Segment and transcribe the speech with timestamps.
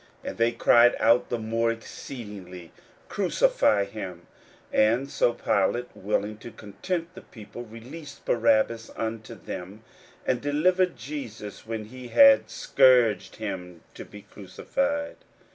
[0.23, 2.71] And they cried out the more exceedingly,
[3.07, 4.25] Crucify him.
[4.73, 9.83] 41:015:015 And so Pilate, willing to content the people, released Barabbas unto them,
[10.25, 15.17] and delivered Jesus, when he had scourged him, to be crucified.